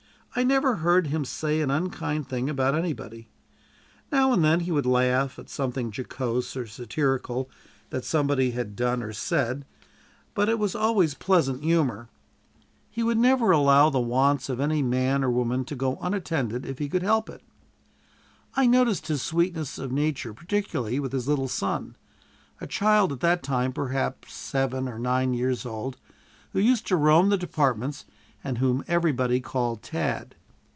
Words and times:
I 0.33 0.45
never 0.45 0.75
heard 0.75 1.07
him 1.07 1.25
say 1.25 1.59
an 1.59 1.69
unkind 1.69 2.29
thing 2.29 2.49
about 2.49 2.73
anybody. 2.73 3.27
Now 4.13 4.31
and 4.31 4.41
then 4.41 4.61
he 4.61 4.71
would 4.71 4.85
laugh 4.85 5.37
at 5.37 5.49
something 5.49 5.91
jocose 5.91 6.55
or 6.55 6.67
satirical 6.67 7.49
that 7.89 8.05
somebody 8.05 8.51
had 8.51 8.77
done 8.77 9.03
or 9.03 9.11
said, 9.11 9.65
but 10.33 10.47
it 10.47 10.57
was 10.57 10.73
always 10.73 11.15
pleasant 11.15 11.65
humor. 11.65 12.07
He 12.89 13.03
would 13.03 13.17
never 13.17 13.51
allow 13.51 13.89
the 13.89 13.99
wants 13.99 14.47
of 14.47 14.61
any 14.61 14.81
man 14.81 15.21
or 15.21 15.29
woman 15.29 15.65
to 15.65 15.75
go 15.75 15.97
unattended 16.01 16.63
to 16.63 16.69
if 16.69 16.79
he 16.79 16.87
could 16.87 17.03
help 17.03 17.29
it. 17.29 17.43
I 18.55 18.67
noticed 18.67 19.07
his 19.07 19.21
sweetness 19.21 19.77
of 19.77 19.91
nature 19.91 20.33
particularly 20.33 20.97
with 21.01 21.11
his 21.11 21.27
little 21.27 21.49
son, 21.49 21.97
a 22.61 22.67
child 22.67 23.11
at 23.11 23.19
that 23.19 23.43
time 23.43 23.73
perhaps 23.73 24.33
seven 24.33 24.87
or 24.87 24.97
nine 24.97 25.33
years 25.33 25.65
old, 25.65 25.97
who 26.53 26.61
used 26.61 26.87
to 26.87 26.95
roam 26.95 27.27
the 27.27 27.37
departments 27.37 28.05
and 28.43 28.57
whom 28.57 28.83
everybody 28.87 29.39
called 29.39 29.83
"Tad." 29.83 30.33